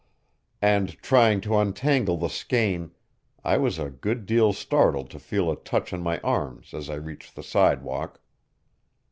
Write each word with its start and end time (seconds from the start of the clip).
And 0.63 0.97
trying 1.03 1.41
to 1.41 1.55
untangle 1.59 2.17
the 2.17 2.27
skein, 2.27 2.89
I 3.43 3.57
was 3.57 3.77
a 3.77 3.91
good 3.91 4.25
deal 4.25 4.51
startled 4.51 5.11
to 5.11 5.19
feel 5.19 5.51
a 5.51 5.55
touch 5.55 5.93
on 5.93 6.01
my 6.01 6.19
arm 6.21 6.63
as 6.73 6.89
I 6.89 6.95
reached 6.95 7.35
the 7.35 7.43
sidewalk. 7.43 8.19